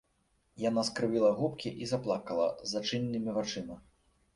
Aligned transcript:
Яна 0.69 0.85
скрывіла 0.87 1.31
губкі 1.41 1.75
і 1.85 1.91
заплакала 1.95 2.51
з 2.59 2.67
зачыненымі 2.77 3.41
вачыма. 3.41 3.83